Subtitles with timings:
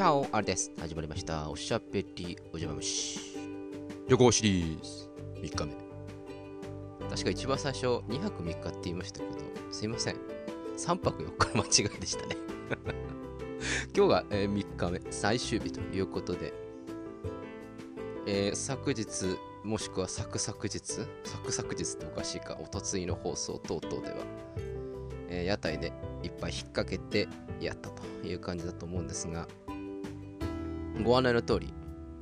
[0.00, 0.72] チャオあれです。
[0.80, 1.50] 始まりました。
[1.50, 3.20] おしゃべりおじゃま虫。
[4.08, 5.10] 旅行シリーズ
[5.42, 7.10] 3日目。
[7.10, 9.32] 確か一番最初、2泊3日って言いましたけど、
[9.70, 10.16] すいません。
[10.78, 12.36] 3泊4日の間違いでしたね。
[13.94, 16.54] 今日が、えー3日目、最終日ということで、
[18.24, 24.16] えー昨日、もしくは昨々日、昨々日っておかしいか、おとついの放送等々では、
[25.28, 25.92] えー屋台で
[26.22, 27.28] いっぱい引っ掛けて
[27.60, 29.46] やったという感じだと思うんですが、
[31.02, 31.72] ご案内の通り、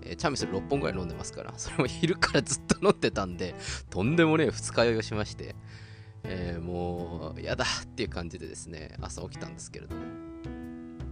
[0.02, 3.54] えーチャミスル6本ぐらい飲んでますから、 それも昼からずっと飲んでたんで、
[3.90, 5.54] とんでもねえ二日酔いをしまして、
[6.24, 10.02] えーもう、やだっていう感じでですね、朝起きたんですけれども、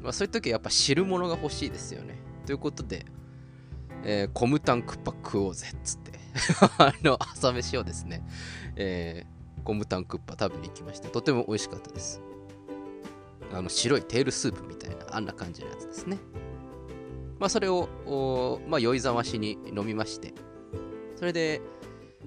[0.03, 2.17] まあ、そういう時はやっぱ汁物が欲しいですよね。
[2.47, 3.07] ということで、
[4.05, 6.13] えーコムタンクッパ食おうぜっつって、
[6.79, 8.25] あの、朝飯をですね、
[8.77, 9.37] えー
[9.67, 12.21] コムタンクッパ食べに行きまして、とても美味しかったです。
[13.53, 16.19] あの白いテールスープみたいな、あんな感じのやつですね。
[17.39, 20.35] まあ、それを、まあ、酔いざましに飲みまして、
[21.17, 21.61] それで、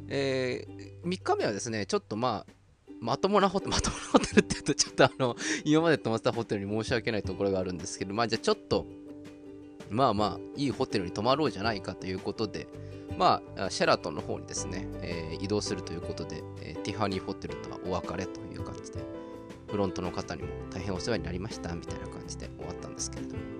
[0.07, 0.65] え
[1.03, 2.53] 3日目はですね、ちょっとまあ、
[2.99, 8.85] まともなホテル、 まともなホテルって言うと、ちょっとあの、今まで泊まってたホテルに申し訳ないところがあるんですけど、まあ、じゃあちょっと、
[9.89, 12.67] まあまあ、いいホテルに泊まろうじゃないかということで、
[13.17, 18.99] まあ、シェラトンの方にですね、えー移動するということで、えーティファニーホテルとはお別れという感じで、
[19.67, 23.58] フロントの方にも大変お世話になりましたみたいな感じで終わったんですけれども。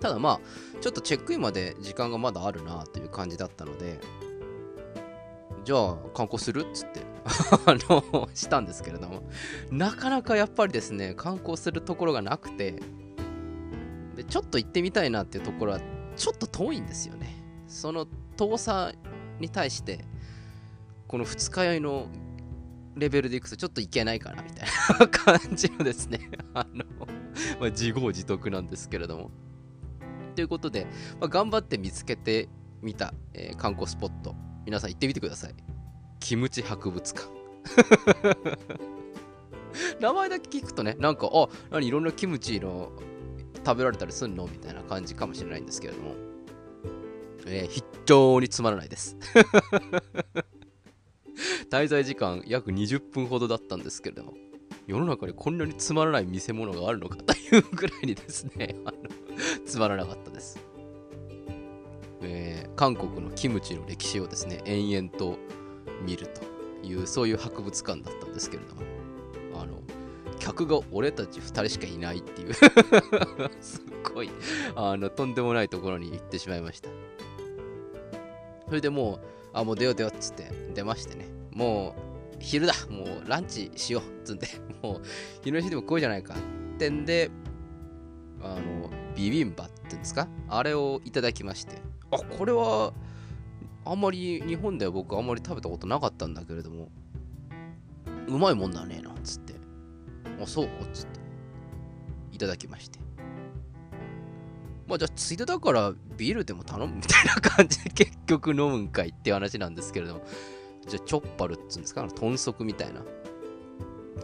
[0.00, 0.40] ただまあ、
[0.80, 4.00] ちょっとチェックインまで時間がまだあるなという感じだったので、
[5.64, 7.02] じゃあ観光するっつって
[7.66, 9.22] あの、したんですけれども、
[9.70, 12.80] なかなかやっぱりですね、観光するところがなくて、
[14.16, 15.80] でちょっと行ってみたいなっていうところは、
[16.16, 17.36] ちょっと遠いんですよね。
[17.68, 18.06] その
[18.36, 18.92] 遠さ
[19.38, 20.06] に対して、
[21.06, 22.08] この二日酔いの
[22.96, 26.84] レベルでいくとちょっといけないかなみたいな感じのですね、あの、
[27.60, 29.30] まあ、自業自得なんですけれども。
[30.30, 30.86] ということで、
[31.20, 32.48] まあ、頑張って見つけて
[32.82, 35.54] みた、えー観光スポット、皆さん行ってみてください。
[36.18, 37.28] キムチ博物館。
[40.00, 42.90] 名前だけ聞くとね、なんか、あ、何いろんなキムチの
[43.64, 44.46] 食べられたりすんの？
[44.46, 46.14] みたいな感じかもしれないんですけれども、
[47.46, 49.16] えー非常につまらないです。
[51.70, 54.34] 滞在時間約20分ほどだったんですけれども、
[54.90, 58.98] 世の中にこんなにつまらない見せ物があるのかというぐらいにですね、 あの
[59.64, 60.58] つまらなかったです。
[62.22, 65.36] えー韓国のキムチの歴史をですね、延々と
[66.02, 66.40] 見ると
[66.86, 68.80] いう、そういう博物館だったんですけれども、
[69.60, 69.82] あの、
[70.38, 72.54] 客が俺たち2人しかいないっていう
[73.60, 74.30] すっごい、
[74.76, 76.88] あの、とんでもないところに行ってしまいました。
[78.66, 82.09] それでもう、あ、もう出よう出ようっつって出ましてね、もう
[82.40, 84.02] 昼だ、もうランチしよう。
[84.02, 84.48] っつんで、
[84.82, 85.02] もう
[85.42, 86.34] 昼飯でも食おうじゃないか。
[86.34, 86.36] っ
[86.78, 87.30] てんで、
[88.42, 90.26] あの、ビビンバっていうんですか？
[90.48, 91.76] あれをいただきまして、
[92.10, 92.92] あ、これは、
[93.84, 96.88] あんまり日本では僕あんまり食べたことなかったんだけれども、
[98.26, 99.54] うまいもんだね、なんつって。
[100.42, 100.66] あ、そう？
[100.66, 101.20] っつって。
[102.32, 102.98] いただきまして。
[104.86, 110.22] まあじゃあついでだからビールでも頼むみたいな感じで結局飲むんかいっていう話なんですけれども、
[110.90, 113.04] じゃあチョッパルっつうんですか、豚足みたいな。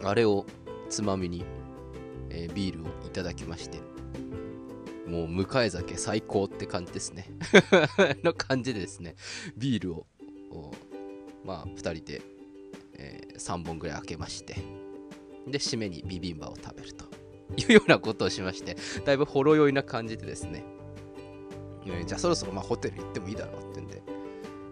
[0.03, 0.45] あれを
[0.89, 1.45] つまみに、
[2.29, 3.79] えービールをいただきまして、
[5.07, 7.29] もう迎え酒最高って感じですね。
[8.21, 9.15] の感じでですね、
[9.55, 10.05] ビールを、
[11.45, 12.21] まあ2人で、
[12.97, 14.55] え3本ぐらい開けまして、
[15.47, 17.05] で、締めにビビンバを食べると。
[17.55, 20.65] いうようなことをしまして、だいぶほろ酔いな感じでですね、
[21.85, 24.01] えーじゃあそろそろまあホテル行ってもいいだろうってんで、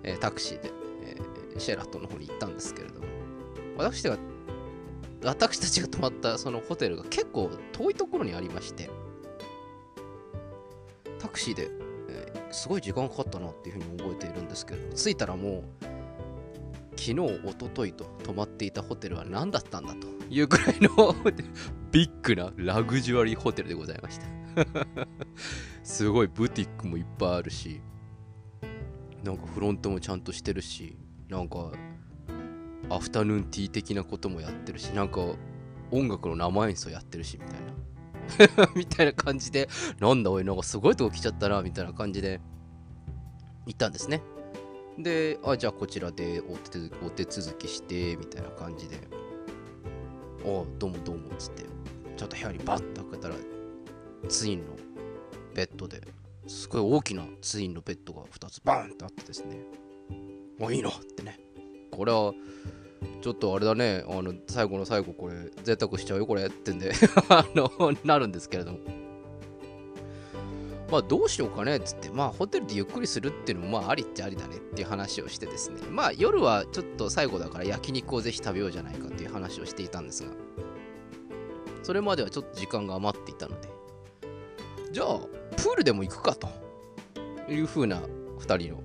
[0.03, 0.69] えータクシーで、
[1.57, 3.07] シェラトの方に行ったんですけれども、
[3.77, 4.17] 私が、
[5.23, 8.89] 私たちが泊まったそのホテルが結構遠いところにありまして、
[11.19, 11.69] タクシーで、
[12.09, 15.85] えーすごい時間かかったなっていうふうに覚えているんですけれども、着いたらもう、
[16.95, 21.13] 昨日、一昨日と泊まっていたホテルは何だったんだというくらいの
[21.91, 24.25] ビッグなラグジュアリーホテルでございました。
[25.83, 27.81] すごいブティックもいっぱいあるし、
[29.23, 30.95] なんかフロントもちゃんとしてるし、
[31.29, 31.71] なんか
[32.89, 35.21] アフタヌーンティー的なこともやってるし、なんか
[35.91, 38.69] 音楽の生演奏やってるし、みたいな。
[38.75, 39.69] みたいな感じで、
[39.99, 42.41] なんだおい、なんかすごいとこ来ちゃったな、みたいな感じで
[43.65, 44.21] 行ったんですね。
[44.97, 49.07] で、あ、じゃあこちらでお手お手続きして、みたいな感じで、
[50.43, 51.63] あ、どうもどうも、つって、
[52.15, 53.35] ちょっと部屋にバッと開けたら、
[54.27, 54.75] ツインの
[55.53, 56.01] ベッドで
[56.47, 59.57] すごい大きなツインのベッドが2つバーンってあってですね、
[60.57, 61.39] もういいのってね、
[61.91, 62.33] これは、
[63.21, 66.91] ちょっとあれだね、あの最後の最後、これ、贅沢しちゃうよ、これってんで。
[67.29, 67.69] あの、
[68.03, 68.79] なるんですけれども。
[70.91, 80.29] まあどうしようかねっつって、まあホテルでゆっくりするっていうのもまあありっちゃありだねっていう話をしてですね、まあ夜はちょっと最後だから焼肉をぜひ食べようじゃないかっていう話をしていたんですが、
[81.81, 83.69] それまではちょっと時間が余っていたので、
[84.91, 85.19] じゃあ
[85.57, 86.47] プールでも行くかと
[87.49, 88.01] いうふうな
[88.39, 88.83] 2人の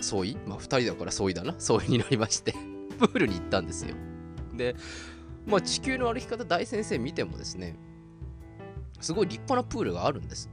[0.00, 2.52] 相違まあ2人だから相違だな 相違になりまして
[2.98, 3.94] プールに行ったんですよ。
[4.54, 4.74] で、
[5.46, 7.76] まあ地球の歩き方大先生見てもですね、
[9.00, 10.50] すごい立派なプールがあるんです。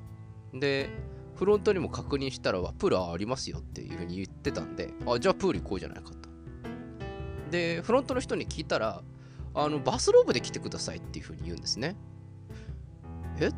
[0.54, 0.90] で、
[1.36, 6.30] フロントにも確認したら、プールありますよっていうふうに言ってたんで、あ、じゃあプール行こうじゃないかと。
[7.52, 9.02] で、フロントの人に聞いたら、
[9.54, 11.96] あの、バスローブで来てくださいっていうふうに言うんですね。
[13.40, 13.48] え？
[13.50, 13.52] っ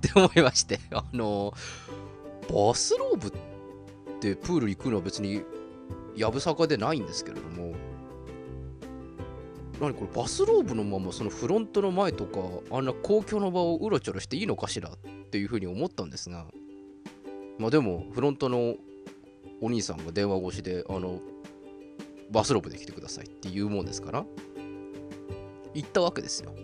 [0.00, 1.52] て思いまして、あの、
[2.52, 3.38] バスローブって
[4.20, 5.42] プール行くのは別に
[6.16, 7.74] やぶさかでないんですけれども、
[9.80, 12.40] 何これバスローブのままそのフロントの前とか
[12.74, 14.92] あんな公共の場をうろちょろしていいのかしらっ
[15.30, 16.46] ていうふうに思ったんですが。
[17.58, 18.74] まあでもフロントの
[19.62, 21.20] お兄さんが電話越しであの
[22.30, 24.24] バスローブで来てくださいって言うもんですから。
[25.74, 26.54] 行ったわけですよ。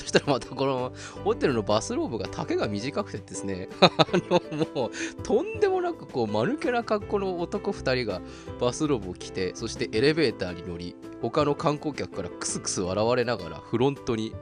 [0.00, 0.92] そしたらまたこの
[1.24, 3.90] ホテルのバスローブが丈が短くてですね、 あ
[4.30, 4.40] の
[4.74, 8.22] もうとんでもなくこう間抜けな格好の男2人が
[8.58, 14.34] バスローブを着て、そしてエレベーターに乗り、他の観光客からクスクス笑われながらフロントに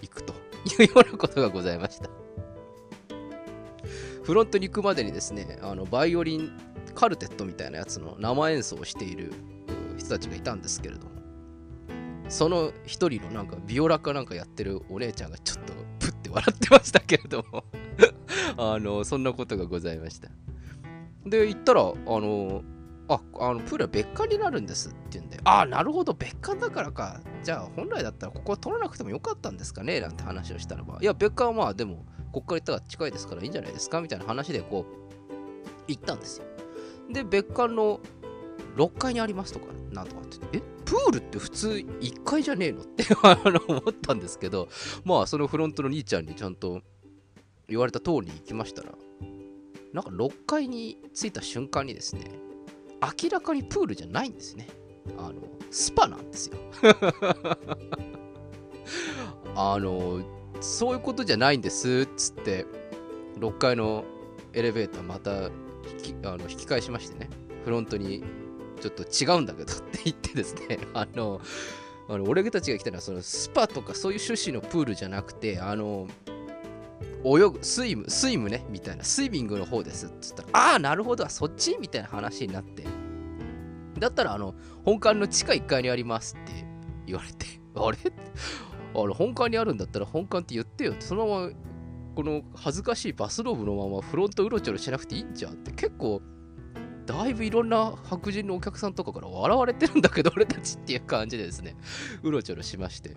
[0.00, 0.32] 行くと
[0.80, 2.08] いうようなことがございました。
[4.22, 6.52] フロントに行くまでにですね、あのバイオリン
[6.94, 9.30] カルテットみたいなやつの生演奏をしている
[9.98, 11.11] 人たちがいたんですけれども、
[12.32, 17.62] その一人のなんかビオラかなんかやってるお姉ちゃんがちょっとプッて笑ってましたけれども。
[18.56, 20.30] あのそんなことがございました。
[21.26, 22.62] で行ったらあの
[23.08, 27.20] ああのプールは別館になるんですって言うんでああなるほど別館だからか。
[27.44, 30.98] じゃあ本来だったらここは取らなくてもよかったんですかねなんて話をしたらば。
[31.02, 35.34] いや別館はまあでもこっから行ったら近いですからいいんじゃないですかみたいな話でこう
[35.86, 36.46] 行ったんですよ。
[37.12, 38.00] で別館の
[38.76, 40.71] 6階にありますとかなんとかってえ？
[40.92, 42.82] プールって普通1階じゃねえの？
[42.82, 44.68] って あの思ったんですけど、
[45.06, 46.82] まあそのフロントの兄ちゃんにちゃんと
[47.66, 48.92] 言われた通りに行きましたら、
[49.94, 52.30] なんか6階に着いた瞬間にですね、
[53.00, 54.68] 明らかにプールじゃないんですね。
[55.16, 55.36] あの、
[55.70, 56.58] スパなんですよ。
[59.56, 60.20] あの、
[60.60, 62.66] そういうことじゃないんですっつって、
[63.38, 64.04] 6階の
[64.52, 65.44] エレベーターまた
[66.04, 67.30] 引きあの引き返しましてね、
[67.64, 68.22] フロントに
[68.82, 71.40] ちょっと違うんだけどって言ってですね、 あの、
[72.08, 76.08] あの俺たちが来たのはそのスパとかそういう趣旨のプールじゃなくて、あの、
[77.24, 82.84] 泳ぐ、スイム、スイムね、みたいな、スイミングの方ですって言ったら、ああ、なるほど、そっちみたいな話になって、
[83.98, 86.64] だったら、あの、本館の地下1階にありますって
[87.06, 87.46] 言われて、
[87.76, 87.98] あれ？
[88.94, 91.50] あの、本館にあるんだったら本館って言ってよって、そのまま、
[92.14, 96.20] この恥ずかしいバスローブのままフロントうろちょろしなくていいんじゃんって結構
[97.12, 101.76] だいぶいろんな白人のお客さんとかから笑われてるんだけど、俺たちっていう感じでですね、
[102.24, 103.14] うろちょろしまして。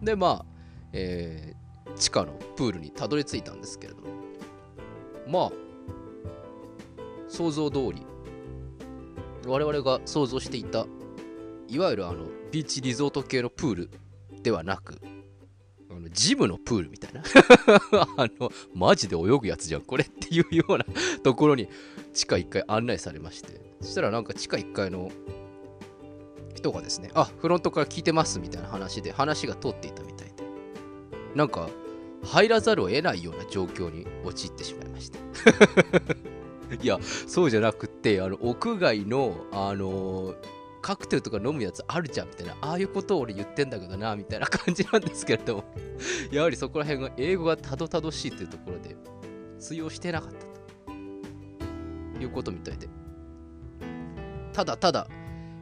[0.00, 0.46] で、まあ、
[0.92, 4.08] えー、地下のプールにたどり着いたんですけれども、
[5.26, 5.52] まあ、
[7.28, 8.06] 想像通り、
[9.46, 10.86] 我々が想像していた、
[11.66, 13.90] いわゆるあの、ビーチリゾート系のプール
[14.44, 14.94] ではなく、
[15.90, 17.22] あのジムのプールみたいな。
[18.16, 20.86] あの、マジで泳ぐやつじゃん、これっていうような
[21.24, 21.68] ところに
[22.12, 25.10] 地下1階案内されまして、そしたらなんか地下1階の
[26.54, 30.34] 人がですね、あ、フロントから聞いてますみたいな話で話が通っていたみたいで、
[31.34, 31.68] なんか
[32.24, 35.18] 入らざるを得ないような状況に陥ってしまいました。
[36.80, 40.36] いや、そうじゃなくて、あの屋外の、あのー、
[40.82, 45.64] カクテルとか飲むやつあるじゃんみたいな、ああいうことを俺言ってんだけどな、みたいな感じなんですけれども、
[46.30, 48.96] やはりそこら辺が英語がたどたどしいというところで
[49.58, 50.49] 通用してなかった
[52.20, 52.88] いうことみたいで。
[54.52, 55.08] ただただ、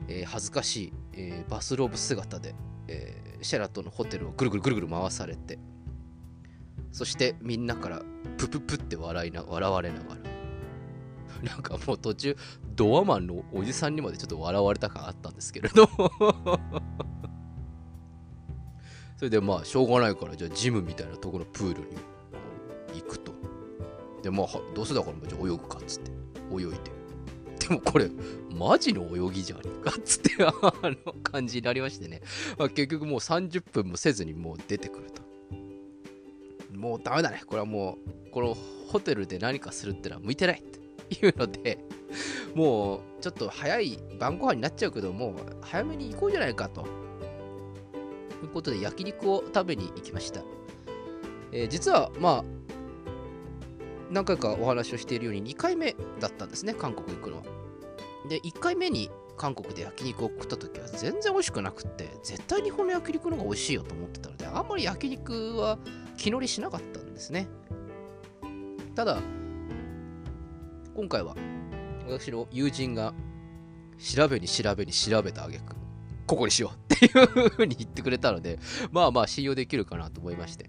[0.08, 2.54] えー、恥ずかしい、えー、バスローブ姿で、
[2.88, 5.58] えー、シェラトのホテルをぐるぐるぐるぐる回されて、
[6.90, 8.02] そしてみんなから
[8.38, 10.20] プププって笑いな笑われながら、
[11.50, 12.36] なんかもう途中、
[12.74, 15.88] ドアマンのおじさんにまでちょっと笑われた感あったんですけれど
[19.16, 21.96] それでまあ、しょうがないから、じゃあジムみたいなところのプールに
[22.94, 23.32] 行くと。
[24.22, 26.17] で、まあ、どうせだから、じゃあ泳ぐかっつって。
[26.52, 26.98] 泳いで。
[27.68, 28.10] でもこれ、
[28.54, 29.94] マジの泳ぎじゃねえか？
[29.98, 32.22] っつって あの感じになりましてね。
[32.56, 35.22] まあ、結局もう30分もせずにもう出てくると。
[36.74, 37.42] もうダメだね。
[37.46, 38.54] これはもう、この
[38.88, 41.78] ホテルで何かするってのは向いてないっていうので、
[42.54, 46.86] もうちょっと早い晩ご飯になっちゃうけどもう、早めに行こうじゃないかと。
[48.42, 50.42] いうことで焼肉を食べに行きました。
[51.52, 52.44] えー、実はまあ
[54.10, 57.42] 何回かお話をしているように2回目だったんですね、韓国行くのは。
[58.28, 65.78] で、1回目に韓国で焼肉を食った時は全然美味しくなくって絶対日本の焼肉の方が美味しいよと思ってたのであんまり焼肉は
[66.18, 67.48] 気乗りしなかったんですね
[68.94, 69.20] ただ
[70.94, 71.36] 今回は
[72.06, 73.14] 私の友人が
[73.98, 75.76] 調べに調べに調べたあげく
[76.26, 78.58] ここにしようっていうふうに言ってくれたので
[78.90, 80.68] まあまあ信用できるかなと思いまして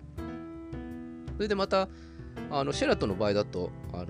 [1.36, 1.90] それでまた
[2.52, 4.08] あのシェラトの場合だとあの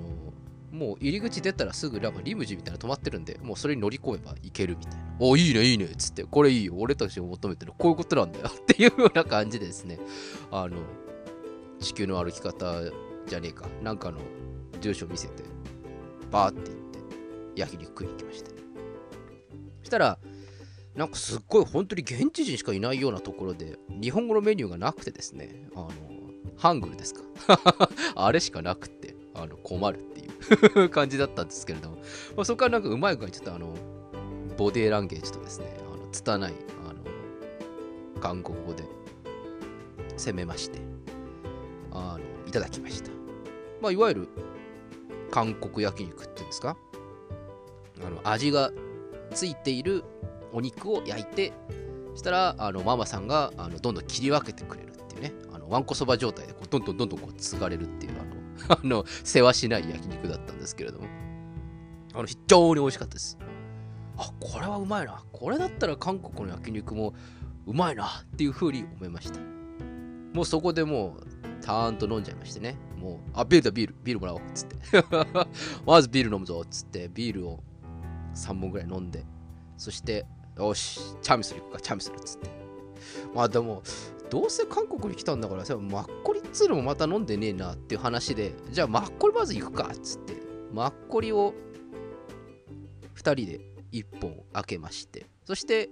[0.71, 5.05] もう入り口出たらすぐなんかリムジンみたいな止まってるんで、もうそれに乗り込めばいけるみたいな。
[5.19, 9.99] お、いいね、いいねっ、つって、これいいよ、俺たちを求めてる、こういうことなんだよっていうような感じでですね、
[10.51, 10.77] あの、
[11.79, 12.83] 地球の歩き方
[13.27, 14.19] じゃねえか、なんかの
[14.79, 15.43] 住所見せて、
[16.31, 16.99] バーって行って、
[17.55, 18.51] 焼肉食いに行きました。
[18.51, 18.55] そ
[19.85, 20.19] したら、
[20.95, 25.89] なんかすっごい本当に現地人しかいないようなところで、日本語のメニューがなくてですね、あの、
[26.57, 27.21] ハングルですか？
[28.15, 30.19] あれしかなくって、あの困るって
[30.79, 31.95] いう感じだったんですけれども、
[32.35, 33.73] まあ、そこからなんかうまい具合にちょっとあの、
[34.57, 36.53] ボディーランゲージとですね、あの拙い、
[36.87, 38.83] あの、韓国語で
[40.17, 40.79] 攻めまして、
[41.91, 43.11] あの、いただきました。
[43.81, 44.27] まあ、いわゆる
[45.31, 46.75] 韓国焼肉っていうんですか、
[48.05, 48.71] あの、味が
[49.33, 50.03] ついている
[50.51, 51.53] お肉を焼いて、
[52.15, 55.31] したら、あの、ママさんが、あの、どんどん切り分けてくれるっていうね、
[55.69, 61.07] わんこそば状態でこう、どんどんどんどんこう、継がれるっていう、あの、あの、世話しない焼肉だったんですけれども、
[62.13, 63.37] あの、非常に美味しかったです。
[64.17, 65.23] あ、これはうまいな。
[65.31, 67.13] これだったら韓国の焼肉も
[67.65, 69.39] うまいなっていう風に思いました。
[70.33, 72.75] もうそこでもう、たーんと飲んじゃいましてね。
[72.97, 74.75] もう、あ、ビールだ、ビール、ビールもらおうっ、つって。
[75.85, 77.63] まずビール飲むぞっ、つって、ビールを
[78.35, 79.23] 3本ぐらい飲んで、
[79.77, 80.25] そして、
[80.57, 82.49] よし、チャミスル行くか、チャミスルっ、つって。
[83.33, 83.81] まあでも、
[84.29, 90.33] どうせ韓国に来たんだからさ、マッコリっつうのもまた飲んでねえなっていう話で、じゃあマッコリまず行くかっつって、
[90.71, 91.53] マッコリを
[93.15, 93.59] 2人で
[93.91, 95.89] 1本開けまして、そして、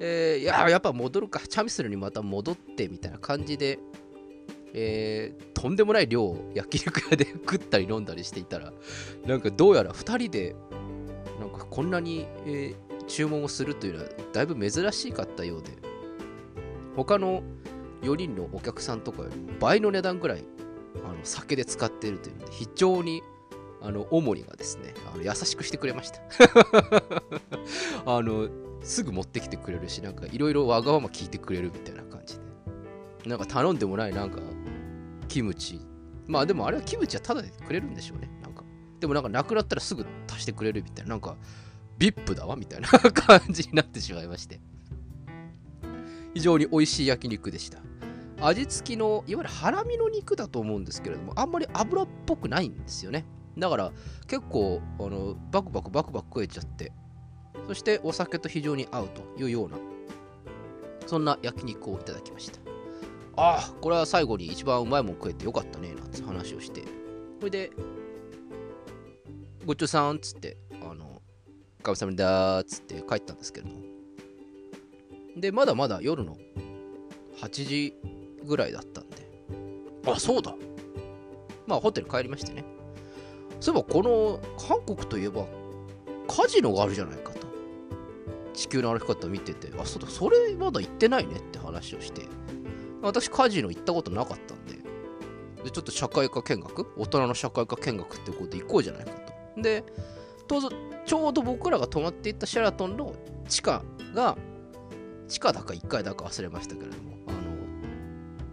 [0.00, 3.78] えー、いや、やっぱ戻るか、チャミスルにまた戻ってみたいな感じで、
[4.72, 8.72] えー、とんでもない量を焼肉屋で 食ったり飲んだりしていたら、
[9.26, 10.56] なんかどうやら2人で、
[11.38, 15.70] なんかこんなに、えー、注文をするというのはだいぶ珍しかったようで、
[16.96, 17.42] 他の
[18.02, 20.44] 4人のお客さんとかより倍の値段ぐらい
[21.04, 23.22] あの酒で使っているというので非常に
[23.82, 26.20] あの主にがですねあの優しくしてくれました。
[28.04, 28.48] あの
[28.82, 32.50] すぐ持ってきてくれるしなんかいろいろわがまま聞いてくれるみたいな感じで。
[33.26, 34.40] なんか頼んでもないなんか
[35.28, 35.80] キムチ。
[36.26, 38.30] まあでもあれはキムチはただでくれるんでしょうね。
[38.42, 38.64] なんか。
[38.98, 41.10] でもなんかなくなったらすぐ足してくれるみたいな。
[41.10, 41.36] なんか
[41.98, 44.60] VIP だわみたいな感じになってしまいまして。
[46.34, 47.89] 非常に美味しい焼肉でした。
[48.40, 53.24] 味付きのいわゆるハラミの肉だと思うんですけれどもあんまり油っぽくないんですよね。
[53.58, 53.92] だから
[54.26, 56.92] 結構あのバクバクバクバク食えちゃって
[57.66, 59.76] そしてお酒と非常に合うというような
[61.06, 62.58] そんな焼肉をいただきました
[63.36, 66.84] ああこれは最後に一番うまいもん食えてよかったねなんて話をして
[67.38, 67.70] それで
[69.66, 71.20] ごちそうさんっつってあの
[71.82, 73.80] 神様だーっつって帰ったんですけれども
[75.36, 76.36] で、まだまだ夜の
[77.40, 77.94] 8時
[78.44, 79.16] ぐらいだったんで、
[80.06, 80.54] あ、そうだ。
[81.66, 82.64] まあ、ホテル帰りましてね。
[83.60, 85.46] そういえば、この韓国といえば、
[86.26, 87.46] カジノがあるじゃないかと。
[88.54, 92.22] 地球の歩き方見てて、あ、そうだ、それまだ行ってないねって話をして、
[93.02, 94.74] 私、カジノ行ったことなかったんで、
[95.64, 96.86] でちょっと社会科見学？
[96.96, 99.10] 大人の社会科見学ってことで行こうじゃないか
[99.56, 99.62] と。
[99.62, 99.84] で、
[101.06, 103.14] ちょうど僕らが泊まっていったシェラトンの
[103.48, 103.82] 地下
[104.14, 104.36] が
[105.28, 107.12] 地下だか1階だか忘れましたけれども、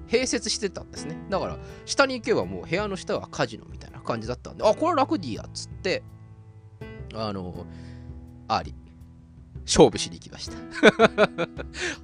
[0.07, 1.17] 併設してたんですね。
[1.29, 6.03] だから、下に行けばもう部屋の下はカジノみたいな感じだったんで、あ、これは楽でいいやっつって、
[7.13, 7.65] あの、
[8.47, 8.73] あり、
[9.65, 10.57] 勝負しに行きました。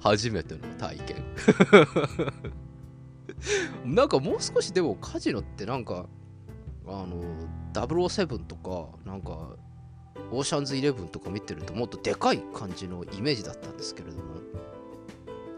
[0.00, 1.24] 初めての体験。
[3.94, 6.06] なんかもう少しでもカジノってなんか、
[6.86, 7.22] あの、
[7.72, 9.56] 007とか、なんか、
[10.30, 14.22] オーシャンズイレブンとか見てるともっとでかい感じのイメージだったんですけれども、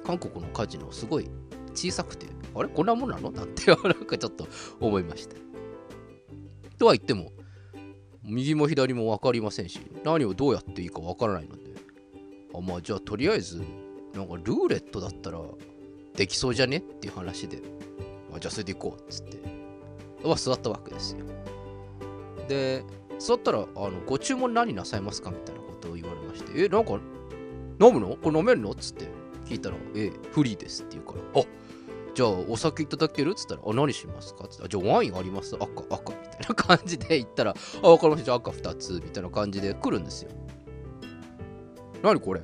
[0.05, 1.29] 韓国のカジノすごい
[1.77, 2.69] 小さくて、あれ？
[2.69, 3.31] こんなもんなの？
[3.31, 4.49] なんて なんかちょっと
[4.81, 5.37] 思いました。
[6.79, 7.33] とは言っても、
[8.25, 11.65] 右も左も分かりませんし、何をどうやっていいか分からないので、
[12.55, 13.63] あまあじゃあとりあえず、
[14.15, 15.41] なんかルーレットだったら
[16.15, 16.79] できそうじゃね？
[16.79, 17.63] っていう話で、
[18.35, 19.39] あじゃあそれで行こうっつって、
[20.25, 21.25] まあ座ったわけですよ。
[22.49, 22.85] で、
[23.19, 25.31] 座ったら、あのご注文何なさいますか？
[25.31, 26.93] みたいなことを言われまして、え、なんか
[27.81, 28.17] 飲むの？
[28.17, 28.71] これ飲めるの？
[28.73, 29.07] っつって、
[29.47, 31.45] 聞いたら、えフリーですって言うから、あ
[32.17, 33.33] じゃあお酒いただける？
[33.33, 34.45] っつったら、あ、何しますか？
[34.45, 35.55] っつったら、じゃあワインあります？
[35.55, 40.31] 赤、赤、みたいな感じで言ったら、あ、わかりました、じゃあ赤2つ、みたいな感じで来るんですよ。
[42.03, 42.41] 何これ？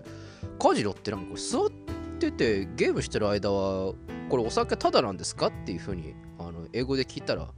[0.61, 1.71] カジノってなんか座っ
[2.19, 3.95] ててゲームしてる間は、
[4.29, 5.47] これお酒タダなんですか？
[5.47, 7.49] っていうふうに、あの、英語で聞いたら、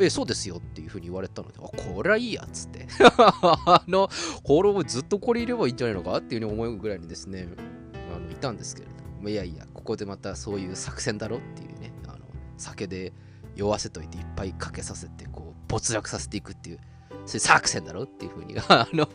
[0.00, 2.86] え、そうですよっていうふうに言われたので、あ、これはいいやっつって。
[3.18, 4.08] あの、
[4.42, 6.16] これもずっとこれいればいいんじゃないのか？
[6.16, 7.46] っていうふうに思うぐらいにですね、
[8.16, 12.18] あのいたんですけれど、いやいや、ここでまたそういう作戦だろっていうね、あの
[12.56, 13.12] 酒で
[13.54, 16.80] 酔わせといていっぱいかけさせて、こう、没落させていくっていう、
[17.26, 19.06] そういう作戦だろっていうふうに、 あの、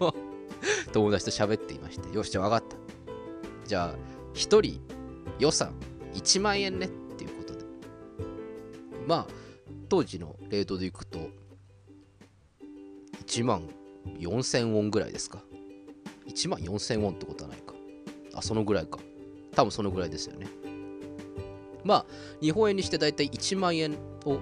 [0.93, 2.77] 友達と喋っていまして、よし、じゃあ分かった。
[3.67, 3.95] じゃあ、
[4.33, 4.81] 1人
[5.39, 5.73] 予算
[6.13, 7.65] 1万円ねっていうことで。
[9.05, 9.27] まあ、
[9.89, 11.29] 当時のレートでいくと、
[13.25, 13.67] 1万
[14.19, 15.43] 4000ウォンぐらいですか。
[16.27, 17.73] 1万4000ウォンってことはないか。
[18.33, 18.99] あ、そのぐらいか。
[19.57, 20.45] 多分そのぐらいですよね。
[21.83, 22.05] まあ、
[22.41, 24.37] 日本円にしてだいたい1万円を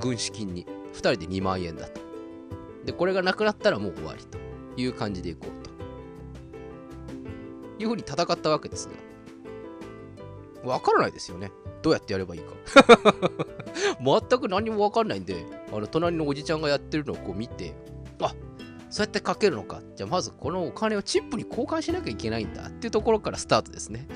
[0.00, 0.64] 軍資金に、
[0.94, 2.00] 2人で2万円だと。
[2.86, 4.38] で、これがなくなったらもう終わりと
[4.78, 5.70] いう感じでいこうと。
[7.78, 8.88] いうふうに戦ったわけです
[10.64, 11.52] が、わからないですよね。
[11.82, 12.54] どうやってやればいいか。
[14.00, 17.74] 全く何もわかんないんで、あの隣のおじちゃんがやってるのをこう見て、
[18.96, 19.82] そうやってかけるのか？
[19.94, 24.08] じゃあまずこのお金をチップに交換しなきゃいけないんだっていうところからスタートですね。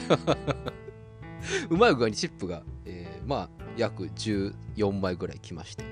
[1.68, 5.84] うまい具合にチップが、えー、まあ約14枚ぐらい来まして。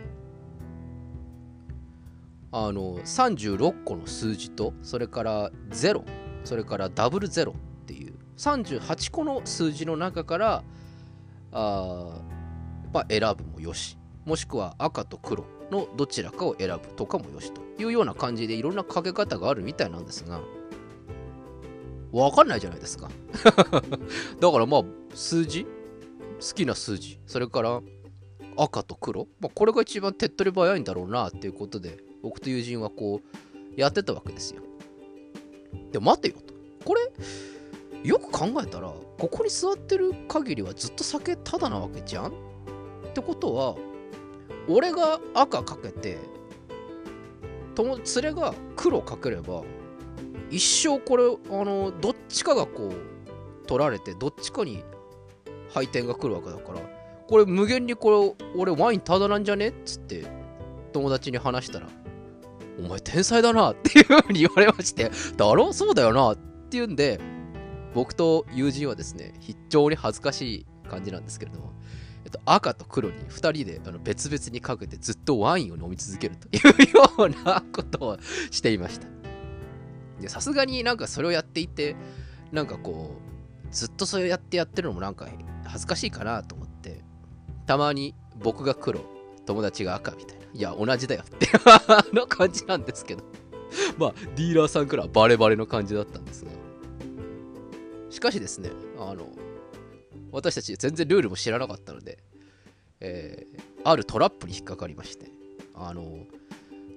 [2.51, 6.03] あの36個の数字とそれから0
[6.45, 7.53] それからダブルゼロ
[7.83, 10.65] っていう38個の数字の中から
[11.53, 12.23] あ
[12.85, 13.98] やっぱ選ぶもよし
[14.29, 20.41] もしくは赤と黒のどちらかを選ぶとかもよしというような感じでいろんなかけ方があるみたいなんですが
[22.13, 23.11] わかんないじゃないですか。
[24.41, 27.81] だからまあ数字好きな数字それから
[28.57, 34.63] 赤と黒、まあ、これが一番手っ取り早いんだろうなっていうことで僕と友人はこうやってたわけですよ。
[35.93, 36.55] でも待てよと。
[36.85, 37.13] これ、
[38.03, 42.27] よく考えたら、ここに座ってる限りはずっと酒ただなわけじゃん？
[42.29, 42.33] っ
[43.15, 43.77] てことは、
[44.69, 46.19] 俺が赤かけて、
[47.75, 49.63] 友連れが黒かければ、
[50.51, 54.83] 一生これ、あの、どっちかがこう、取られて、どっちかに
[55.71, 56.81] 配点が来るわけだから、
[57.29, 60.27] これ無限にこれ、俺ワインただなんじゃねっつって、
[60.93, 61.89] 友達に話したら、
[62.79, 66.37] お前天才だなっていうふうに言われまして、だろそうだよなっ
[66.71, 67.21] ていうんで、
[67.95, 71.73] 僕と友人はですね、非常に恥ずかしい感じなんですけれども、
[72.29, 78.19] えっと、赤と黒に2人であの別々にかけてずっとワインを飲み続けるというようなことを
[78.51, 79.09] していました。
[80.29, 81.97] さすがになんかそれをやっていて、
[82.53, 83.15] なんかこ
[83.65, 85.27] う、ずっとそれをやってやってるのもなんか
[85.65, 87.03] 恥ずかしいかなと思って、
[87.65, 89.01] たまに僕が黒、
[89.47, 90.45] 友達が赤みたいな。
[90.53, 91.47] いや、同じだよって
[92.13, 93.25] の感じなんですけど
[93.97, 96.51] まあ、ディーラーさんからはバレバレの感じだったんですが。
[98.11, 99.29] しかしですね、あの、
[100.33, 102.19] 私たち全然ルールも知らなかったので、
[103.01, 105.31] えー、あるトラップに引っかかりまして、
[105.75, 106.27] あの、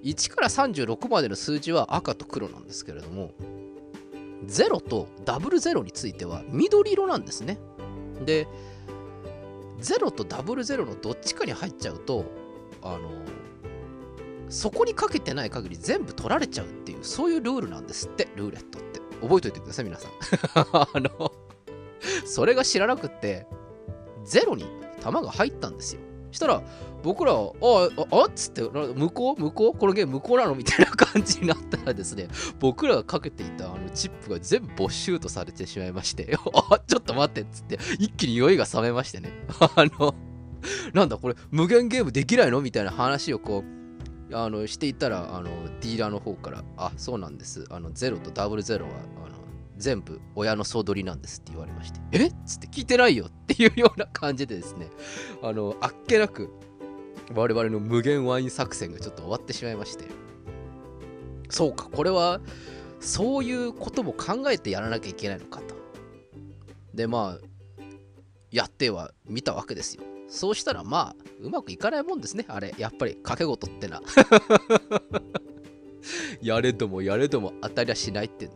[0.02, 3.32] 1から36までの数字は赤と黒なんですけれども、
[4.46, 7.58] 0とダブル0については緑色なんですね。
[8.24, 8.46] で、
[9.80, 12.24] 0とダブル0のどっちかに入っちゃうと、
[12.82, 13.10] あの、
[14.48, 19.00] そこにかけてない限り全部取られちゃうっていう、そういうルールなんですって、ルーレットって。
[19.22, 20.10] 覚えておいてください、皆さん。
[20.74, 21.32] あの、
[22.24, 23.46] それが知らなくって、
[24.24, 24.64] ゼロに
[25.02, 26.00] 弾が入ったんですよ。
[26.30, 26.62] したら、
[27.02, 29.40] 僕らは、ああ、あっつって、向こう？
[29.40, 29.78] 向こう？
[29.78, 30.54] このゲーム向こうなの？
[30.54, 36.36] みたいな感じになったらですね、 僕らがかけていたあのチップが全部没収とされてしまいまして、
[36.70, 39.30] あ、ちょっと待ってっつって、一気に酔いが覚めましてね。
[39.58, 40.14] あの、
[40.94, 42.60] なんだこれ、無限ゲームできないの？
[42.60, 43.82] みたいな話をこう、
[44.34, 47.66] あのしていたらあのディーラーの方から「あそうなんです。
[47.68, 48.92] あの0とダブルゼロは
[49.26, 49.36] あの
[49.82, 52.26] 全部親の総取りなんです」って言われまして「え？
[52.26, 54.88] っ?」つって聞いてないよっていうような感じでですね
[55.42, 56.50] あのあっけなく
[57.34, 60.06] 我々の無限ワイン作戦がちょっと終わってしまいまして
[61.50, 62.40] そうかこれは
[63.00, 65.74] そういうことも考えてやらなきゃいけないのかと
[66.94, 67.46] でまあ
[68.50, 72.74] やってはみたわけですよそうしたらまあ、うまくいかないもんですね、あれ。
[72.78, 74.00] やっぱり賭け事ってな。
[76.40, 78.54] やれどもやれども当たりはしないってんで。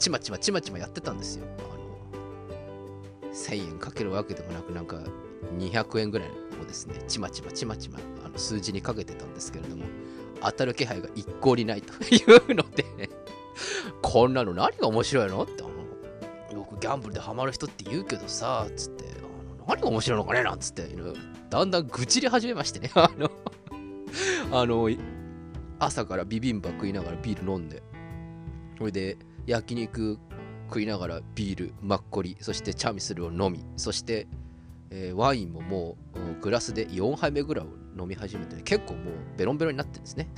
[0.00, 1.44] ちまちまちまちまやってたんですよ。
[1.58, 4.98] あの、1000円かけるわけでもなく、なんか
[5.58, 6.28] 200円ぐらい
[6.60, 9.84] をですね、ちまちまちまちまあの数字にかけてたんですけれども、
[10.40, 13.10] 当たる気配が一向にないというので
[14.00, 15.66] こんなの何が面白いのって、あ
[16.52, 20.88] の、よくギャンブルでハマる人って言うけどさ、つって、あの何が面白いのかねなんつって、
[21.50, 22.90] だんだん愚痴り始めましてね。
[22.96, 23.30] あの、
[24.50, 24.88] あの、
[25.78, 27.82] 朝からビビンバ食いながらビール飲んで、
[28.78, 30.18] それで焼肉
[30.68, 34.28] 食いながらビール、マッコリ、そしてチャミスルを飲み、そして、
[34.90, 37.68] えー、ワインももうグラスで4杯目ぐらいを
[38.00, 40.28] 飲み始めて、結構もうベロンベロンになってるんですね。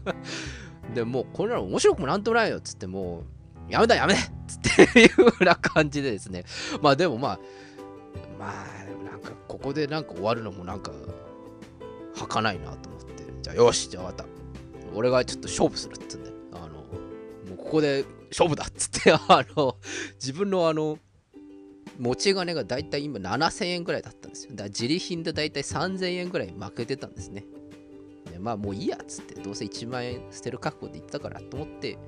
[0.94, 3.24] でもうこれなの面白くもなんともないよっつっても
[3.68, 6.44] うやめだやめっつっていうふうな感じでですね。
[6.82, 7.40] まあでもまあ
[8.38, 10.92] まあなんかここでなんか終わるのもなんか
[12.14, 13.24] 儚いなと思って。
[13.42, 14.24] じゃあよしじゃあまた。
[14.94, 16.21] 俺がちょっと勝負するっつうんであの。
[16.21, 16.21] もう
[17.62, 19.76] ここで勝負だっつって あの
[20.14, 20.98] 自分のあの
[21.98, 24.50] 持ち金がだいたい今7000円ぐらいだったんですよ。
[24.52, 27.44] だから自利品でだいたい3000円ぐらい負けてたんですね。
[28.30, 31.98] でまあもういいやっつってどうせ1万円捨てる覚悟で言ったからと思って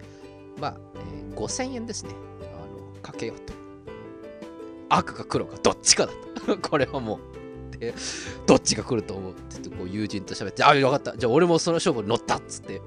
[0.59, 2.15] まあ、えー、5000円ですね。
[2.43, 3.53] あのかけようと。
[4.89, 6.13] 赤か黒かどっちかだ
[6.47, 6.59] と。
[6.69, 7.21] これはも
[7.73, 7.77] う。
[7.77, 7.93] で
[8.47, 11.17] どっちが来ると思うって言ってこう友人と喋ってああよかった。
[11.17, 12.81] じゃあ俺もその勝負に乗ったっつって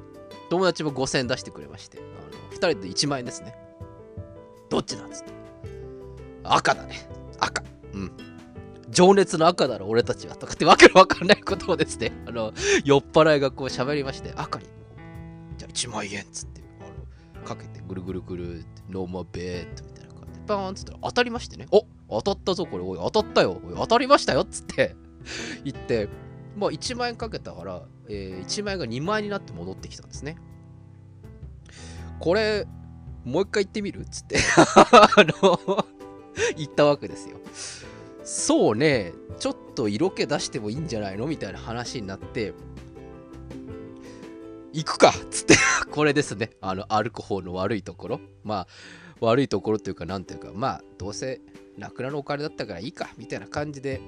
[0.49, 1.99] 友達も5000円出してくれまして。
[2.57, 3.55] 人で1万円ですね。
[4.69, 5.31] どっちだっつって。
[6.43, 7.07] 赤だね。
[7.39, 7.63] 赤。
[7.93, 8.11] うん。
[8.89, 10.35] 情熱の赤だろ、俺たちは。
[10.35, 14.65] とかってわけのわかんないことをですね、あの、酔っ払いがこう喋りまして、赤に、
[15.57, 16.61] じゃあ1万円っつって、
[17.35, 24.95] あの、かけてぐるぐるぐるって、ノーマベートみたいな感じで、パーンっつったら当たりましてね、お当たったぞ、これ、おい、当たったよ、おい、当たりましたよっつって。
[25.63, 26.07] 言って、
[26.55, 30.37] まあ1万円かけたから、えー、1万円が2万円になって戻ってきたんですね。
[32.19, 32.67] これ、
[33.23, 34.01] もう一回言ってみる？
[34.01, 34.37] っつって。
[34.55, 35.09] あ
[35.41, 35.85] の
[36.55, 37.37] 言ったわけですよ。
[38.23, 41.27] そうね、ちょっと色気出してもいいんじゃないの？
[41.27, 42.53] みたいな話になって、
[44.73, 45.09] 行くか！
[45.09, 45.55] っつって。
[45.91, 46.51] これですね。
[46.61, 48.19] あの、歩く方の悪いところ。
[48.43, 48.67] まあ、
[49.19, 51.41] 悪いところというか、なんていうか、まあ、どうせ、
[51.77, 54.01] なくなるお金だったからいいか、みたいな感じで、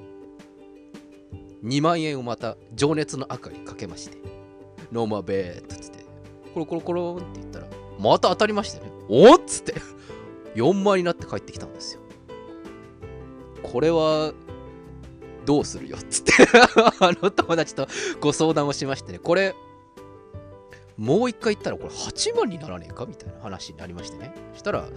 [1.63, 4.17] 2万円をまた、情熱の赤にかけまして、
[4.91, 6.05] no more bet っつって、
[6.53, 7.67] コロコロコロンって言ったら、
[7.99, 8.91] また当たりましてね。
[9.09, 9.75] おっつって、
[10.55, 12.01] 4万円になって帰ってきたんですよ。
[13.61, 14.33] これは
[15.45, 16.33] どうするよっつって
[17.01, 17.87] あの友達と
[18.21, 19.53] ご相談をしましてね、これ、
[20.97, 24.33] もう一回言ったらこれ8万にならねえかみたいな話になりましてね。
[24.53, 24.87] そしたら、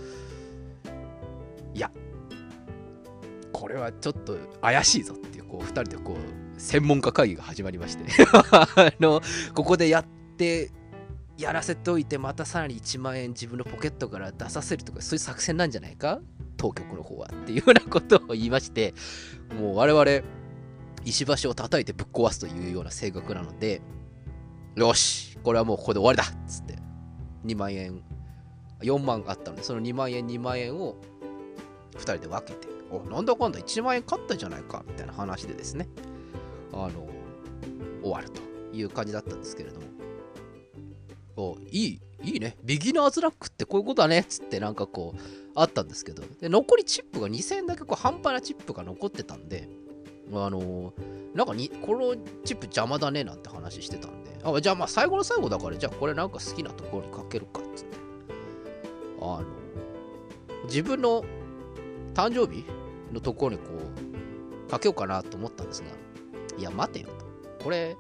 [1.74, 1.90] いや、
[3.52, 8.10] これはちょっと怪しいぞっていう、こう、2人でこう、専門家会議が始まりまして、ね、
[8.50, 8.66] あ
[9.00, 9.20] の、
[9.54, 10.04] ここでやっ
[10.36, 10.70] て、
[11.42, 16.20] やらせておいて、またさらに1万円自分のポケットから出させるとか、そういう作戦なんじゃないか？
[16.56, 18.94] 当局の方はっていうようなことを言いまして、
[19.58, 20.26] もう我々、
[21.04, 23.82] 石橋を叩いてぶっ壊すというような性格なので、
[24.76, 26.24] よし、これはもうここで終わりだ！
[26.24, 26.78] っつって、
[27.44, 28.02] 2万円、
[28.80, 30.96] 4万あったので、その2万円、2万円を
[31.94, 35.88] 2人で分けて、お、なんだかんだ1万円勝ったじゃないか、みたいな話でですね、
[36.72, 37.08] あの、
[38.02, 38.40] 終わると
[38.72, 39.86] いう感じだったんですけれども、
[41.36, 42.56] お、いい、いいね。
[42.62, 45.20] ビギナーズラックってこういうことだねっつってなんかこう
[45.54, 49.68] あったんですけど、で残りチップが2000円だけこう半端なチップが残ってたんで、
[50.32, 50.92] あのー、
[51.34, 52.14] なんかにこの
[52.44, 57.96] チップ邪魔だねなんて話してたんで、あじゃあまあ最後の最後だから、じゃあこれなんか好きなところにかけるかっつって。
[59.20, 59.44] あの、
[60.64, 61.24] 自分の
[62.14, 62.64] 誕生日
[63.12, 63.64] のところにこ
[64.66, 65.88] うかけようかなと思ったんですが、
[66.58, 67.08] いや待てよ
[67.58, 67.64] と。
[67.64, 67.96] これ、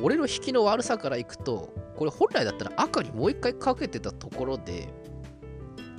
[0.00, 4.88] 俺の引きの悪さからいくと、これ本来だったら赤にもう一回かけてたところで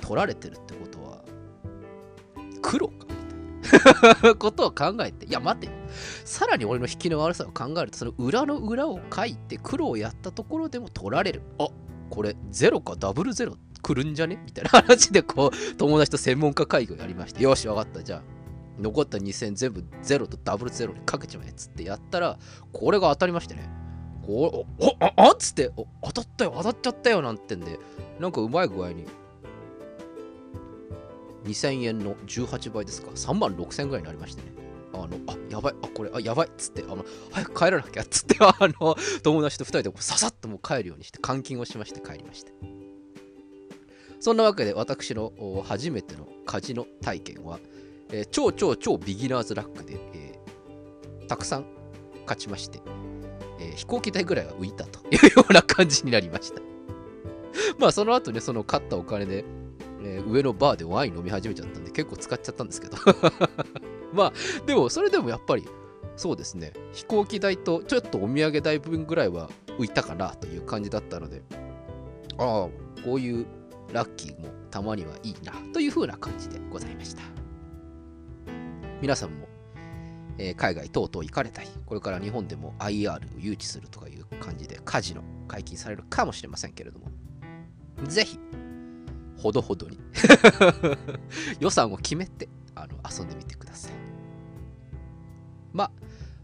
[0.00, 1.24] 取られてるってことは
[2.60, 3.06] 黒か
[3.62, 5.68] みたいなことを考えていや待て。
[6.24, 11.42] さらに俺の引きの悪さを考えるとその裏の裏を書いて黒をやったところでも取られる。
[11.58, 11.68] あ
[12.10, 14.42] これゼロかダブルゼロ来るんじゃね？
[14.44, 18.02] みたいな話でこう友達と専門家会議をやりましてよし分かった。
[18.02, 18.22] じゃあ
[18.80, 22.38] 残った2000全部ゼロとダブルゼロにかけちまえっつってやったら
[22.72, 23.70] これが当たりましてね。
[24.26, 25.70] こう、お、あ、あっつって、
[26.02, 27.78] 当たったよ、当たっちゃったよ、なんてんで、
[28.18, 29.06] なんかうまい具合に、
[31.44, 34.52] 2000円の18倍ですか、3万6000円ぐらいになりましてね。
[34.94, 42.52] あの、あ、やばい、あ、これ、あ、やばいっつって、あの、早く帰らなきゃっつって、 あの、友達と2人でささっともう帰るようにして、監禁をしまして帰りました。
[44.20, 45.32] そんなわけで、私の
[45.66, 47.58] 初めてのカジノ体験は、
[48.10, 51.66] えー、超超超ビギナーズラックで、えー、たくさん
[52.22, 56.60] 勝ちまして、ー、飛行機代ぐらいは浮いたというような感じになりました。
[57.78, 59.44] まあその後ね、その買ったお金で、
[60.02, 62.96] えー、上のバーでワイン飲み始めちゃったんで結構使っちゃったんですけど。
[64.12, 64.32] まあ
[64.66, 65.64] でもそれでもやっぱり
[66.16, 71.42] そうですね、飛行機代とちょっとお土産代分ぐらいは浮いたかなという感じだったので、
[72.38, 72.68] ああ、
[73.04, 73.46] こういう
[73.92, 77.22] ラッキーもたまにはいいなという風な感じでございました。
[79.00, 79.48] 皆さんも、
[80.38, 87.06] えー海外等々行かれたり、これから日本でも IR を誘致するとかいう感じでカジノ解禁されるかもしれませんけれども、
[88.08, 88.38] ぜひ、
[89.36, 89.98] ほどほどに
[91.60, 93.92] 予算を決めてあの遊んでみてください。
[95.72, 95.90] まあ、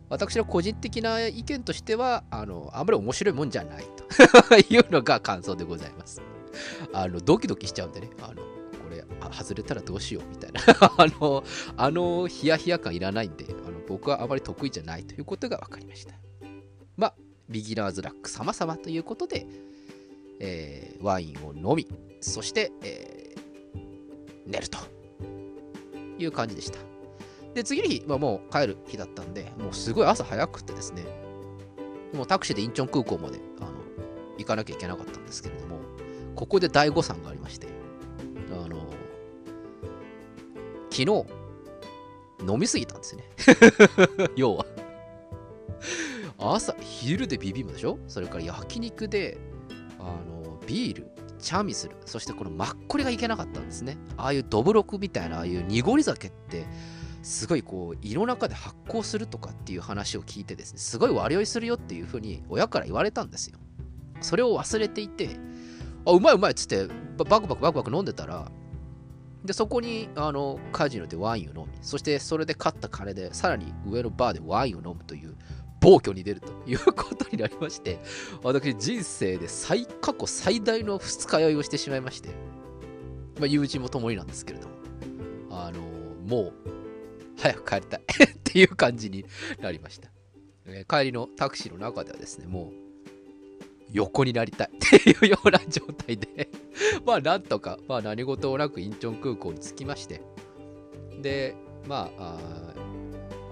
[0.09, 3.85] 私の個人的な意見としては、あの、あんまり面白いもんじゃない
[4.49, 6.21] と いうのが感想でございます。
[6.93, 8.43] あの、ドキドキしちゃうんでね、あの、こ
[8.91, 10.61] れ、外れたらどうしようみたいな、
[10.99, 11.45] あの、
[11.77, 13.47] あの、ヒヤヒヤ感いらないんで、
[13.91, 16.15] 僕はあまり得意じゃないということが分かりました。
[16.97, 17.15] まあ、
[17.49, 19.47] ビギナーズラック様々ということで、
[20.39, 21.89] えーワインを飲み、
[22.21, 23.41] そして、えー
[24.47, 24.79] 寝ると
[26.19, 26.79] いう感じでした。
[27.55, 31.05] で、次の日はもう帰る日だったんで、もうすごい朝早くてですね、
[32.15, 33.71] もうタクシーでインチョン空港まであの
[34.39, 35.79] 行かなきゃいけなかったんですけれども、
[36.37, 37.67] ここで大誤算がありまして、
[38.53, 38.87] あの、
[40.91, 41.40] 昨日、
[42.47, 43.25] 飲みすぎたんですよね。
[44.37, 44.67] 要は。
[46.39, 47.99] 朝、昼でビビムでしょ？
[48.09, 49.39] それから焼肉で、
[49.99, 51.97] あの、ビール、チャミする。
[52.07, 53.99] そしてこのマッコリがいけなかったんですね。
[54.17, 56.67] ああいうドブロクみたいな、ああいう濁り酒って、
[57.23, 63.59] すごいこう胃の中で発酵するとかっていう話を聞いてですねすごい悪酔いするよっていうふうに親から言われたんですよ
[64.23, 65.37] それを忘れていて
[66.07, 66.87] あうまいうまいっつって
[67.19, 68.51] ババクバクバクバク飲んでたら
[69.45, 75.35] でそこにあのカジノでワインを飲みそしてそれで勝った金でさらに上のバーでワインを飲むという
[75.81, 77.99] 暴挙に出るということになりまして
[78.43, 82.29] 私人生で最過去最大の二日酔いをしてしまいまして、
[83.39, 84.75] まあ、友人も共になんですけれども
[85.51, 85.81] あの
[86.27, 86.53] もう
[87.39, 89.25] 早く帰りたい っていう感じに
[89.61, 90.11] なりました、
[90.67, 92.91] え帰りのタクシーの中ではですねもう
[93.93, 96.49] 横になりたいっていうような状態で
[97.07, 100.23] まあなんとか、まあ、何事もなくインチョン空港に着きまして。
[101.21, 101.55] で
[101.87, 102.39] まあ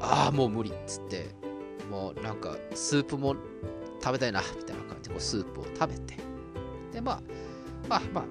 [0.01, 1.27] あーあもう無理っつって
[1.91, 3.37] もうなんかスープも
[4.01, 6.17] 食べたいなみたいな感じでこうスープを食べて。
[6.93, 7.23] でまあ
[7.89, 8.25] まあまあ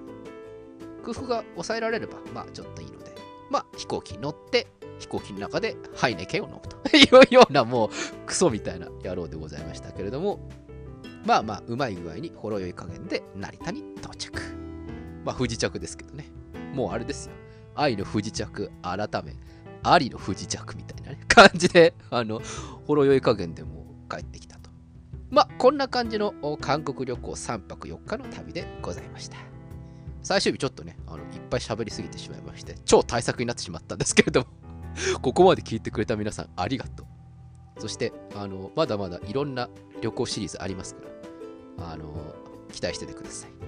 [1.03, 3.07] 空腹が抑えられればまあちょっといいので。
[3.49, 4.67] まあ飛行機に乗って
[4.99, 6.77] 飛行機の中でハイネケンを飲むと。
[6.97, 7.89] いうようなもう
[8.25, 10.49] クソみたいな野郎でございましたけれども。
[11.25, 14.56] まあまあうまい具合にほろ酔い加減で成田に到着。
[15.27, 16.25] まあ不時着ですけどね。
[16.73, 17.33] もうあれですよ。
[17.75, 19.35] 愛の不時着改め
[19.83, 22.41] ありの不時着みたいなね 感じであの
[22.87, 24.69] ほろ酔い加減でもう帰ってきたと。
[25.29, 29.35] まあこんな感じの韓国旅行3泊4日の旅でございました。
[30.23, 34.47] 最終日ちょっとねあのいっぱい喋りすぎてしまいまして超大作になってしまったんですけれども。
[35.21, 37.07] ここまで聞いてくれた皆さんありがとう。
[37.79, 39.69] そして、あの、まだまだいろんな
[40.01, 41.01] 旅行シリーズありますか
[41.77, 42.05] ら、あの、
[42.71, 43.66] 期待しててください。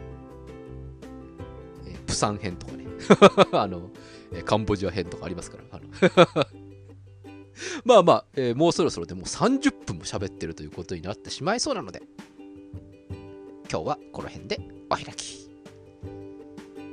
[2.19, 2.85] えープサン編とかね、
[3.57, 3.89] あの、
[4.33, 6.45] えカンボジア編とかありますから、あの
[7.85, 12.01] まあまあ、えーもうそろそろでもう30分も喋ってるということになってしまいそうなので、
[13.71, 15.49] 今日はこの辺でお開き。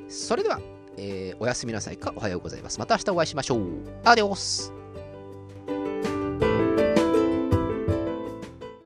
[0.08, 0.60] それでは、
[0.96, 2.78] えーおやすみなさいかおはようございます。
[2.78, 3.68] また明日お会いしましょう。
[4.04, 4.72] アデオス